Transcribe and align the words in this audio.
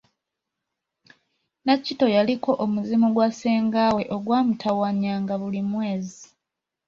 Nakitto 1.65 2.05
yaliko 2.15 2.51
omuzimu 2.63 3.07
gwa 3.15 3.29
senga 3.39 3.83
we 3.95 4.03
ogwa 4.15 4.39
mutawaanyanga 4.47 5.33
buli 5.41 5.61
mwezi. 5.71 6.21